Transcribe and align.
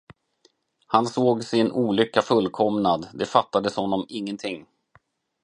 Han 0.87 1.07
såg 1.07 1.43
sin 1.43 1.71
olycka 1.71 2.21
fullkomnad, 2.21 3.07
det 3.13 3.25
fattades 3.25 3.75
honom 3.75 4.05
ingenting. 4.09 4.65